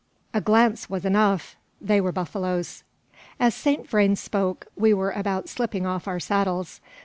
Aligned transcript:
A 0.33 0.41
glance 0.41 0.89
was 0.89 1.05
enough: 1.05 1.55
they 1.79 2.01
were 2.01 2.11
buffaloes. 2.11 2.81
As 3.39 3.53
Saint 3.53 3.87
Vrain 3.87 4.15
spoke, 4.15 4.65
we 4.75 4.95
were 4.95 5.11
about 5.11 5.47
slipping 5.47 5.85
off 5.85 6.07
our 6.07 6.19
saddles. 6.19 6.81